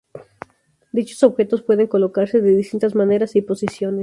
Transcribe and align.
Dichos 0.91 1.21
objetos 1.21 1.61
pueden 1.61 1.85
colocarse 1.85 2.41
de 2.41 2.55
distintas 2.55 2.95
maneras 2.95 3.35
y 3.35 3.43
posiciones. 3.43 3.99